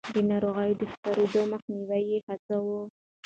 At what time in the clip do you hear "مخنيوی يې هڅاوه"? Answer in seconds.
1.53-2.79